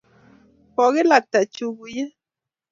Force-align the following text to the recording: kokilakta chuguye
kokilakta 0.75 1.39
chuguye 1.53 2.03